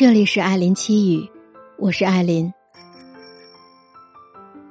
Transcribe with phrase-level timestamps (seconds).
[0.00, 1.30] 这里是艾琳七语，
[1.76, 2.50] 我是艾琳。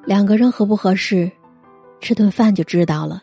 [0.04, 1.31] 两个人合不合适，
[2.02, 3.21] 吃顿饭就知道了。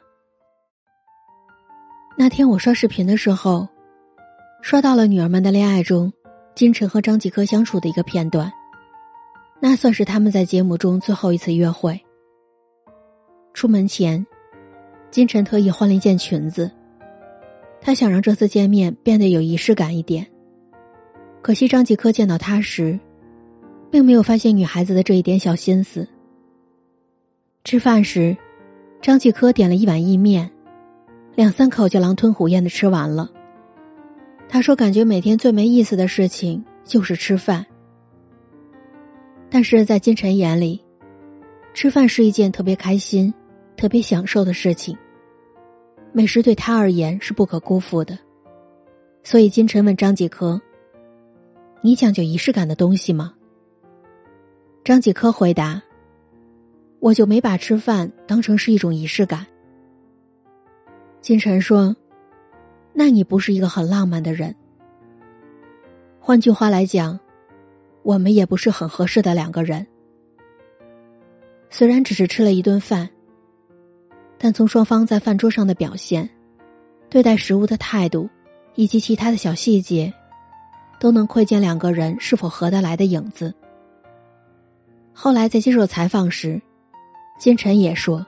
[2.16, 3.66] 那天我刷视频的时候，
[4.62, 6.12] 刷到了《女儿们的恋爱》中
[6.54, 8.52] 金晨和张继科相处的一个片段，
[9.58, 12.00] 那算是他们在节目中最后一次约会。
[13.52, 14.24] 出门前，
[15.10, 16.70] 金晨特意换了一件裙子，
[17.80, 20.24] 她想让这次见面变得有仪式感一点。
[21.46, 22.98] 可惜张继科见到她时，
[23.88, 26.04] 并没有发现女孩子的这一点小心思。
[27.62, 28.36] 吃饭时，
[29.00, 30.50] 张继科点了一碗意面，
[31.36, 33.30] 两三口就狼吞虎咽的吃完了。
[34.48, 37.64] 他说：“感觉每天最没意思的事情就是吃饭。”
[39.48, 40.82] 但是在金晨眼里，
[41.72, 43.32] 吃饭是一件特别开心、
[43.76, 44.98] 特别享受的事情。
[46.12, 48.18] 美食对他而言是不可辜负的，
[49.22, 50.60] 所以金晨问张继科。
[51.86, 53.32] 你讲究仪式感的东西吗？
[54.82, 55.80] 张继科回答
[56.98, 59.46] ：“我就没把吃饭当成是一种仪式感。”
[61.22, 61.94] 金晨说
[62.92, 64.52] ：“那你不是一个很浪漫的人。
[66.18, 67.16] 换句话来讲，
[68.02, 69.86] 我们也不是很合适的两个人。
[71.70, 73.08] 虽然只是吃了一顿饭，
[74.36, 76.28] 但从双方在饭桌上的表现、
[77.08, 78.28] 对待食物的态度
[78.74, 80.12] 以及其他的小细节。”
[80.98, 83.52] 都能窥见两个人是否合得来的影子。
[85.12, 86.60] 后来在接受采访时，
[87.38, 88.24] 金晨也说：“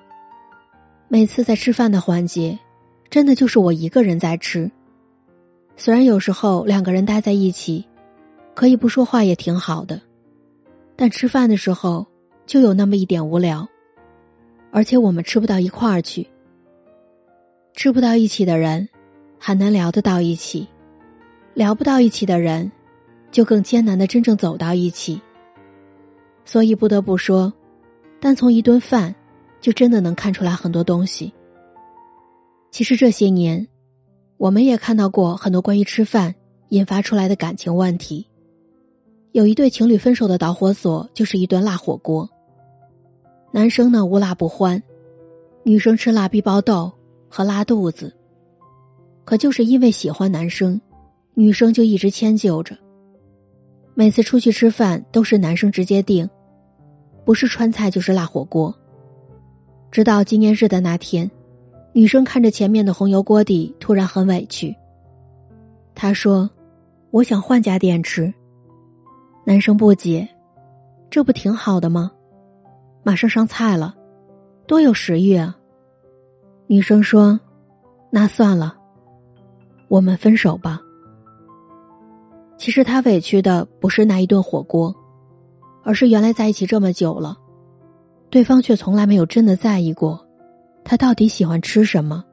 [1.08, 2.58] 每次在吃饭的环节，
[3.10, 4.70] 真的就是我一个人在吃。
[5.76, 7.84] 虽然有时候两个人待在一起，
[8.54, 10.00] 可以不说话也挺好的，
[10.96, 12.06] 但吃饭的时候
[12.46, 13.68] 就有那么一点无聊，
[14.70, 16.26] 而且我们吃不到一块儿去。
[17.74, 18.88] 吃不到一起的人，
[19.38, 20.66] 很难聊得到一起。”
[21.58, 22.70] 聊不到一起的人，
[23.32, 25.20] 就更艰难的真正走到一起。
[26.44, 27.52] 所以不得不说，
[28.20, 29.12] 单从一顿饭，
[29.60, 31.34] 就真的能看出来很多东西。
[32.70, 33.66] 其实这些年，
[34.36, 36.32] 我们也看到过很多关于吃饭
[36.68, 38.24] 引发出来的感情问题。
[39.32, 42.30] 有一对情侣分手的导火索就是一顿辣火锅。
[43.50, 44.80] 男生呢无辣不欢，
[45.64, 46.92] 女生吃辣必爆痘
[47.28, 48.14] 和拉肚子。
[49.24, 50.80] 可就是因为喜欢男生。
[51.38, 52.76] 女生就一直迁就着，
[53.94, 56.28] 每次出去吃饭都是男生直接订，
[57.24, 58.76] 不是川菜就是辣火锅。
[59.92, 61.30] 直到纪念日的那天，
[61.92, 64.74] 女生看着前面的红油锅底，突然很委屈。
[65.94, 66.50] 她说
[67.12, 68.34] ：“我想换家店吃。”
[69.46, 70.28] 男生不解
[71.08, 72.10] ：“这不挺好的吗？
[73.04, 73.94] 马上上菜了，
[74.66, 75.56] 多有食欲啊。”
[76.66, 77.38] 女生说
[78.10, 78.76] ：“那算了，
[79.86, 80.82] 我们分手吧。”
[82.58, 84.94] 其实他委屈的不是那一顿火锅，
[85.84, 87.38] 而是原来在一起这么久了，
[88.30, 90.26] 对方却从来没有真的在意过，
[90.84, 92.24] 他到底喜欢吃什么，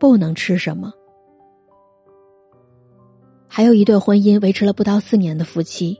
[0.00, 0.92] 不能吃什么。
[3.46, 5.96] 还有一对婚姻维持了不到四年的夫妻。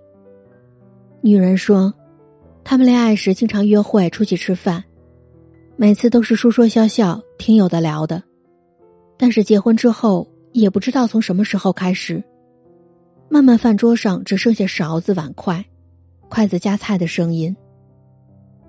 [1.21, 1.95] 女人说，
[2.65, 4.83] 他们恋爱时经常约会出去吃饭，
[5.77, 8.23] 每次都是说说笑笑，挺有的聊的，
[9.17, 12.21] 但是结婚之后，也不知道从什么时候开始。
[13.33, 15.65] 慢慢，饭桌上只剩下勺子、碗筷、
[16.29, 17.57] 筷子夹菜的声音。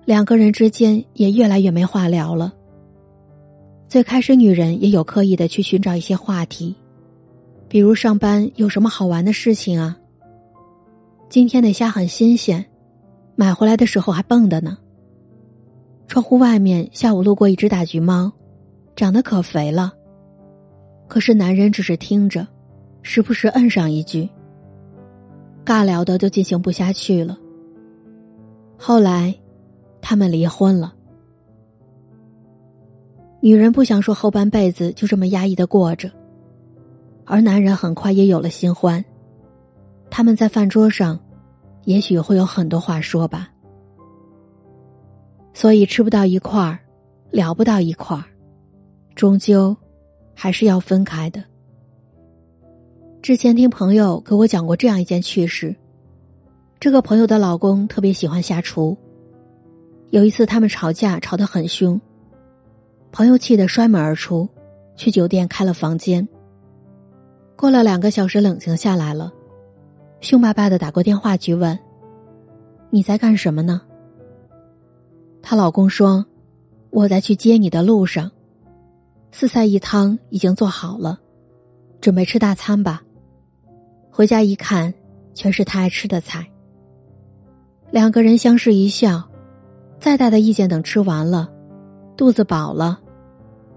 [0.06, 2.54] 两个人之间也越来越没话聊了。
[3.90, 6.74] 最开始，女人也有刻意的去寻找一些话题，
[7.68, 9.98] 比如上班有什么好玩的事情啊？
[11.28, 12.66] 今天的虾很新鲜，
[13.36, 14.78] 买回来的时候还蹦的呢。
[16.08, 18.32] 窗户外面下午路过一只大橘猫，
[18.96, 19.92] 长得可肥了。
[21.10, 22.48] 可是男人只是听着，
[23.02, 24.30] 时不时摁上一句。
[25.66, 27.38] 尬聊的就进行不下去了。
[28.78, 29.34] 后来，
[30.02, 30.94] 他们离婚了。
[33.40, 36.10] 女人不想说后半辈子就这么压抑的过着，
[37.26, 39.04] 而男人很快也有了新欢。
[40.10, 41.20] 他们在饭桌上，
[41.86, 43.50] 也许会有很多话说吧。
[45.54, 46.80] 所以吃不到一块儿，
[47.32, 48.24] 聊不到一块儿，
[49.16, 49.76] 终究
[50.34, 51.44] 还是要分开的。
[53.24, 55.74] 之前听朋友给我讲过这样一件趣事。
[56.78, 58.98] 这个朋友的老公特别喜欢下厨。
[60.10, 61.98] 有一次他们吵架，吵得很凶，
[63.14, 64.46] 朋友气得摔门而出，
[64.98, 66.28] 去酒店开了房间。
[67.56, 69.32] 过了两个小时，冷静下来了，
[70.20, 71.80] 凶巴巴的打过电话去问
[72.92, 73.82] ：“你在干什么呢？”
[75.42, 76.26] 她老公说
[76.92, 78.30] ：“我在去接你的路上，
[79.32, 81.18] 四菜一汤已经做好了，
[82.02, 83.02] 准备吃大餐吧。”
[84.16, 84.94] 回家一看，
[85.34, 86.46] 全是他爱吃的菜。
[87.90, 89.24] 两个人相视一笑，
[90.00, 91.50] 再大的意见等吃完了，
[92.16, 93.00] 肚子饱了，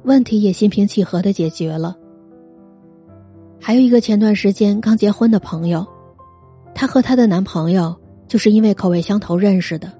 [0.02, 1.96] 问题也心平气和的解决了。
[3.58, 5.86] 还有一个前段时间刚结婚的朋友，
[6.74, 7.96] 她和她的男朋友
[8.28, 9.90] 就是因为口味相投认识的。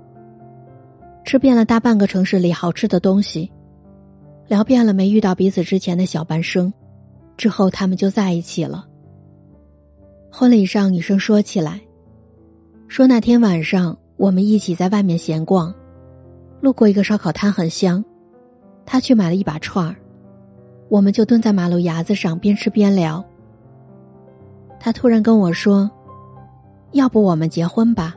[1.25, 3.51] 吃遍了大半个城市里好吃的东西，
[4.49, 6.71] 聊遍了没遇到彼此之前的小半生，
[7.39, 8.87] 之后他们就在一起了。
[10.31, 11.81] 婚礼上，女生说起来，
[12.89, 15.75] 说那天晚上我们一起在外面闲逛，
[16.61, 18.05] 路过一个烧烤摊很香，
[18.85, 19.97] 他去买了一把串儿，
[20.89, 23.25] 我们就蹲在马路牙子上边吃边聊。
[24.79, 25.91] 他突然跟我说
[26.93, 28.15] ：“要不我们结婚吧？”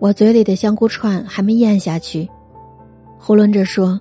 [0.00, 2.26] 我嘴里的香菇串还没咽下去，
[3.20, 4.00] 囫囵着说：“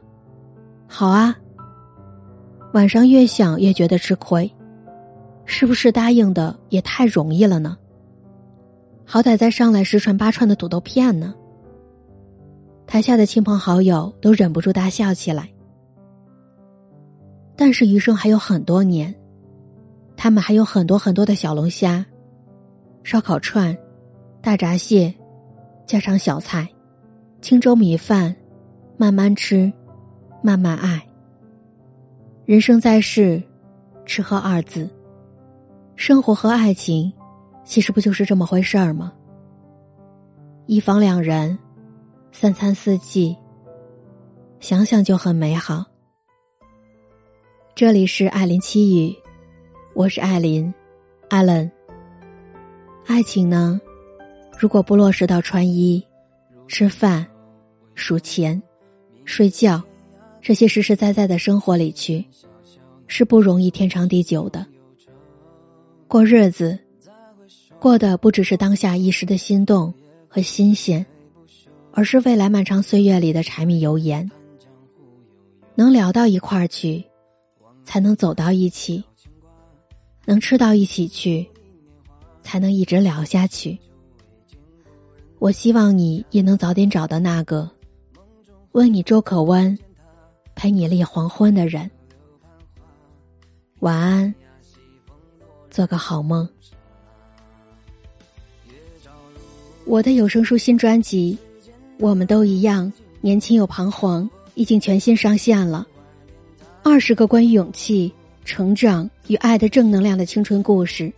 [0.88, 1.36] 好啊。”
[2.74, 4.50] 晚上越想越觉得吃亏，
[5.48, 7.76] 是不是答应的也太容易了呢？
[9.06, 11.34] 好歹再上来十串八串的土豆片呢。
[12.86, 15.50] 台下的亲朋好友都忍不住大笑起来。
[17.56, 19.16] 但是余生还有很多年，
[20.16, 22.06] 他们还有很多很多的小龙虾、
[23.04, 23.76] 烧烤串、
[24.42, 25.12] 大闸蟹。
[25.86, 26.68] 家常小菜，
[27.42, 28.36] 清粥米饭，
[28.98, 29.72] 慢慢吃，
[30.44, 31.02] 慢慢爱。
[32.46, 33.42] 人生在世，
[34.06, 34.90] 吃喝二字，
[35.98, 37.12] 生活和爱情，
[37.66, 39.12] 其实不就是这么回事儿吗？
[40.68, 41.58] 一房两人，
[42.32, 43.36] 三餐四季，
[44.60, 45.84] 想想就很美好。
[47.74, 49.14] 这里是艾琳七语，
[49.96, 50.72] 我是艾琳，
[51.30, 51.70] 艾伦。
[53.08, 53.82] 爱情呢？
[54.56, 56.06] 如果不落实到穿衣、
[56.68, 57.26] 吃饭、
[57.96, 58.62] 数钱、
[59.26, 59.82] 睡觉
[60.42, 62.24] 这些实实在在的生活里去，
[63.08, 64.64] 是不容易天长地久的。
[66.08, 66.80] 过日子，
[67.80, 69.94] 过的不只是当下一时的心动
[70.30, 71.06] 和新鲜，
[71.92, 74.30] 而是未来漫长岁月里的柴米油盐。
[75.76, 77.04] 能聊到一块儿去，
[77.84, 79.04] 才能走到一起；
[80.26, 81.46] 能吃到一起去，
[82.42, 83.78] 才能一直聊下去。
[85.40, 87.70] 我希望你也能早点找到那个，
[88.72, 89.78] 问你粥可温，
[90.56, 91.92] 陪你立黄昏的人。
[93.82, 94.34] 晚安，
[95.78, 96.50] 做个好梦。
[99.86, 101.38] 我的有声书新专辑
[102.00, 102.92] 《我们都一样，
[103.22, 104.24] 年轻又彷徨》
[104.56, 105.86] 已经全新上线了，
[106.82, 108.12] 二十个关于勇气、
[108.44, 111.14] 成长与爱的正能量的青春故事，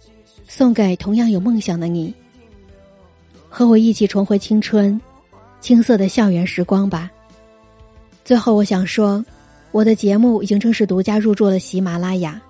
[0.45, 2.13] 送给同样有梦想的你。
[3.47, 4.99] 和我一起重回青春，
[5.61, 7.09] 青涩的校园时光吧。
[8.25, 9.23] 最后，我想说，
[9.71, 12.41] 我的节目已经正式独家入驻了喜马拉雅。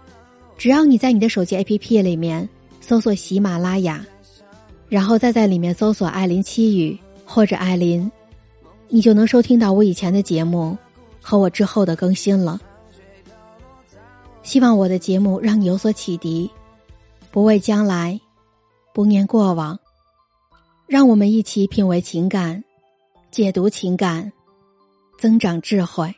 [0.60, 2.48] 只要你在你的手机 app 里面
[2.82, 4.06] 搜索喜马拉雅
[4.90, 8.12] 然后再在里面搜索艾琳七语或者艾琳
[8.90, 10.78] 你就能收听到我以前的节目
[11.22, 12.60] 和我之后的更新了。
[14.44, 16.52] 希望我的节目让你有所启迪
[17.32, 18.20] 不畏将来
[18.94, 19.80] 不念过往
[20.88, 22.62] 让我们一起品味情感
[23.32, 24.30] 解读情感
[25.18, 26.14] 增长智慧。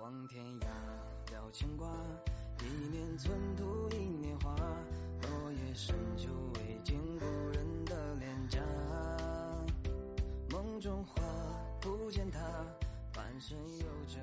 [0.00, 0.66] 望天涯
[1.32, 1.88] 了牵挂
[2.62, 4.54] 一念寸土一年华
[5.22, 8.60] 落叶深秋未见故人的脸颊。
[10.50, 11.22] 梦中花
[11.80, 12.40] 不见她
[13.12, 14.18] 半生有着